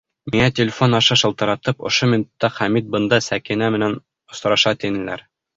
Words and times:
Миңә 0.35 0.45
телефон 0.59 0.97
аша 0.99 1.17
шылтыратып, 1.23 1.85
ошо 1.91 2.09
минутта 2.13 2.51
Хәмит 2.55 2.89
бында 2.97 3.23
Сәкинә 3.29 3.73
менән 3.77 3.97
осраша, 4.35 4.79
тинеләр. 4.85 5.29